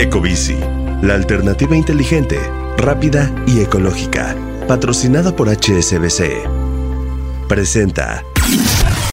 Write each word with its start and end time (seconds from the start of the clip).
Ecobici, 0.00 0.56
la 1.02 1.12
alternativa 1.12 1.76
inteligente, 1.76 2.40
rápida 2.78 3.30
y 3.46 3.60
ecológica. 3.60 4.34
Patrocinada 4.66 5.36
por 5.36 5.50
HSBC. 5.50 6.48
Presenta 7.46 8.24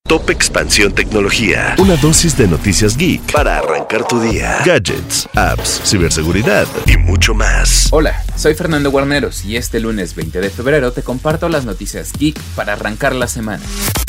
Top 0.08 0.30
Expansión 0.30 0.94
Tecnología. 0.94 1.76
Una 1.78 1.98
dosis 1.98 2.38
de 2.38 2.48
noticias 2.48 2.96
geek 2.96 3.34
para 3.34 3.58
arrancar 3.58 4.08
tu 4.08 4.22
día. 4.22 4.60
Gadgets, 4.66 5.28
apps, 5.36 5.82
ciberseguridad 5.84 6.66
y 6.86 6.96
mucho 6.96 7.34
más. 7.34 7.90
Hola, 7.92 8.24
soy 8.38 8.56
Fernando 8.56 8.90
Guarneros 8.90 9.44
y 9.44 9.58
este 9.58 9.82
lunes 9.82 10.16
20 10.16 10.40
de 10.40 10.50
febrero 10.50 10.94
te 10.94 11.04
comparto 11.04 11.50
las 11.50 11.66
noticias 11.66 12.14
geek 12.14 12.40
para 12.56 12.72
arrancar 12.72 13.14
la 13.14 13.28
semana. 13.28 13.64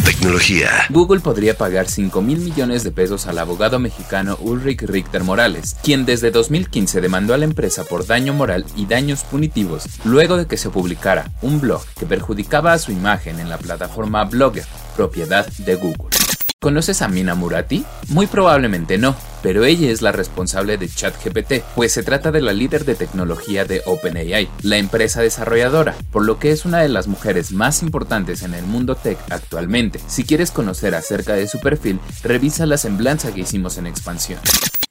Tecnología. 0.09 0.71
Google 0.89 1.21
podría 1.21 1.53
pagar 1.59 1.87
5 1.87 2.23
mil 2.23 2.39
millones 2.39 2.83
de 2.83 2.91
pesos 2.91 3.27
al 3.27 3.37
abogado 3.37 3.79
mexicano 3.79 4.39
Ulrich 4.41 4.81
Richter 4.81 5.23
Morales, 5.23 5.77
quien 5.83 6.07
desde 6.07 6.31
2015 6.31 7.03
demandó 7.03 7.35
a 7.35 7.37
la 7.37 7.45
empresa 7.45 7.85
por 7.85 8.07
daño 8.07 8.33
moral 8.33 8.65
y 8.75 8.87
daños 8.87 9.23
punitivos 9.25 9.85
luego 10.07 10.39
de 10.39 10.47
que 10.47 10.57
se 10.57 10.71
publicara 10.71 11.31
un 11.43 11.61
blog 11.61 11.83
que 11.99 12.07
perjudicaba 12.07 12.73
a 12.73 12.79
su 12.79 12.91
imagen 12.91 13.39
en 13.39 13.51
la 13.51 13.59
plataforma 13.59 14.25
Blogger, 14.25 14.65
propiedad 14.97 15.47
de 15.47 15.75
Google. 15.75 16.18
¿Conoces 16.61 17.03
a 17.03 17.09
Mina 17.09 17.37
Murati? 17.37 17.85
Muy 18.09 18.27
probablemente 18.27 18.99
no, 18.99 19.15
pero 19.45 19.65
ella 19.65 19.93
es 19.93 20.03
la 20.03 20.11
responsable 20.11 20.77
de 20.77 20.89
ChatGPT, 20.89 21.63
pues 21.77 21.93
se 21.93 22.03
trata 22.03 22.33
de 22.33 22.41
la 22.41 22.53
líder 22.53 22.85
de 22.85 22.97
tecnología 22.97 23.65
de 23.65 23.81
OpenAI, 23.87 24.49
la 24.63 24.77
empresa 24.77 25.23
desarrolladora, 25.23 25.95
por 26.11 26.25
lo 26.25 26.41
que 26.41 26.51
es 26.51 26.65
una 26.65 26.81
de 26.81 26.89
las 26.89 27.07
mujeres 27.07 27.53
más 27.53 27.85
importantes 27.85 28.43
en 28.43 28.55
el 28.55 28.65
mundo 28.65 28.97
tech 28.97 29.19
actualmente. 29.31 30.01
Si 30.09 30.25
quieres 30.25 30.51
conocer 30.51 30.97
acerca 30.97 31.35
de 31.35 31.47
su 31.47 31.61
perfil, 31.61 32.01
revisa 32.25 32.67
la 32.67 32.77
semblanza 32.77 33.33
que 33.33 33.43
hicimos 33.43 33.79
en 33.79 33.87
expansión. 33.87 34.41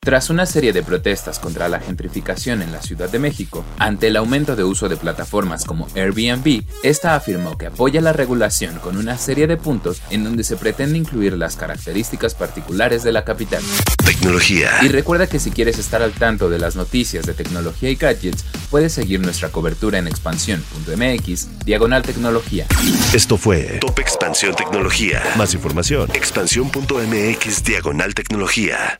Tras 0.08 0.30
una 0.30 0.46
serie 0.46 0.72
de 0.72 0.84
protestas 0.84 1.38
contra 1.38 1.68
la 1.68 1.82
gentrificación 1.82 2.62
en 2.62 2.72
la 2.72 2.82
Ciudad 2.82 3.10
de 3.10 3.20
México, 3.20 3.66
ante 3.78 4.08
el 4.08 4.16
aumento 4.16 4.56
de 4.56 4.64
uso 4.64 4.88
de 4.88 4.96
plataformas 4.96 5.66
como 5.66 5.90
Airbnb, 5.96 6.64
esta 6.82 7.14
afirmó 7.14 7.58
que 7.58 7.66
apoya 7.66 8.00
la 8.00 8.14
regulación 8.14 8.80
con 8.80 8.96
una 8.96 9.18
serie 9.18 9.48
de 9.48 9.58
puntos 9.58 10.02
en 10.10 10.24
donde 10.24 10.46
se 10.46 10.56
pretende 10.56 10.98
incluir 10.98 11.34
las 11.34 11.58
características 11.58 12.36
particulares 12.36 13.04
de 13.04 13.12
la 13.12 13.26
capital. 13.26 13.62
Tecnología. 14.06 14.72
Y 14.82 14.88
recuerda 14.88 15.28
que 15.28 15.40
si 15.40 15.52
quieres 15.52 15.78
estar 15.78 16.02
al 16.02 16.14
tanto 16.14 16.50
de 16.50 16.60
las 16.60 16.78
noticias 16.78 17.26
de 17.26 17.34
tecnología 17.34 17.90
y 17.90 17.96
gadgets, 17.96 18.46
puedes 18.70 18.94
seguir 18.94 19.20
nuestra 19.20 19.50
cobertura 19.50 20.00
en 20.00 20.08
expansión.mx, 20.08 21.66
diagonal 21.66 22.04
tecnología. 22.04 22.66
Esto 23.14 23.38
fue 23.38 23.80
Top 23.82 24.00
Expansión 24.00 24.56
Tecnología. 24.56 25.22
Más 25.36 25.54
información. 25.54 26.10
Expansión.mx, 26.14 27.64
diagonal 27.66 28.16
tecnología. 28.16 28.98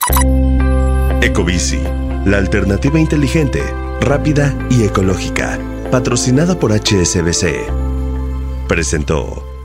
Ecobici, 1.22 1.82
la 2.26 2.38
alternativa 2.38 3.00
inteligente, 3.00 3.62
rápida 4.02 4.56
y 4.70 4.84
ecológica. 4.84 5.58
Patrocinada 5.92 6.60
por 6.60 6.72
HSBC. 6.72 7.66
Presentó. 8.68 9.57